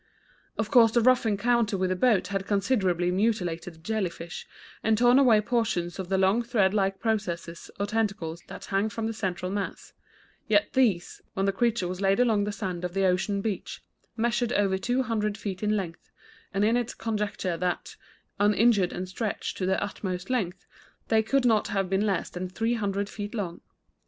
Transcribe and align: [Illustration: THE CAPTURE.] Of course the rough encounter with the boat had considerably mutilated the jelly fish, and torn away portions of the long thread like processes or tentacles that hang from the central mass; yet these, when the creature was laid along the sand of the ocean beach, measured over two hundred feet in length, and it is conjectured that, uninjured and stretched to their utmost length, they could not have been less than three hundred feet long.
[Illustration: 0.55 0.55
THE 0.55 0.63
CAPTURE.] 0.63 0.63
Of 0.63 0.73
course 0.73 0.91
the 0.93 1.01
rough 1.07 1.25
encounter 1.27 1.77
with 1.77 1.89
the 1.91 1.95
boat 1.95 2.27
had 2.29 2.47
considerably 2.47 3.11
mutilated 3.11 3.75
the 3.75 3.81
jelly 3.81 4.09
fish, 4.09 4.47
and 4.83 4.97
torn 4.97 5.19
away 5.19 5.41
portions 5.41 5.99
of 5.99 6.09
the 6.09 6.17
long 6.17 6.41
thread 6.41 6.73
like 6.73 6.99
processes 6.99 7.69
or 7.79 7.85
tentacles 7.85 8.41
that 8.47 8.65
hang 8.65 8.89
from 8.89 9.05
the 9.05 9.13
central 9.13 9.51
mass; 9.51 9.93
yet 10.47 10.73
these, 10.73 11.21
when 11.35 11.45
the 11.45 11.51
creature 11.51 11.87
was 11.87 12.01
laid 12.01 12.19
along 12.19 12.45
the 12.45 12.51
sand 12.51 12.83
of 12.83 12.95
the 12.95 13.05
ocean 13.05 13.41
beach, 13.41 13.83
measured 14.17 14.51
over 14.53 14.75
two 14.79 15.03
hundred 15.03 15.37
feet 15.37 15.61
in 15.61 15.77
length, 15.77 16.09
and 16.51 16.65
it 16.65 16.75
is 16.75 16.95
conjectured 16.95 17.59
that, 17.59 17.95
uninjured 18.39 18.91
and 18.91 19.07
stretched 19.07 19.55
to 19.57 19.67
their 19.67 19.83
utmost 19.83 20.31
length, 20.31 20.65
they 21.09 21.21
could 21.21 21.45
not 21.45 21.67
have 21.67 21.91
been 21.91 22.07
less 22.07 22.31
than 22.31 22.49
three 22.49 22.73
hundred 22.73 23.07
feet 23.07 23.35
long. 23.35 23.61